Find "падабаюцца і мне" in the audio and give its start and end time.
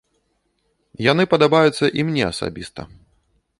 1.35-2.23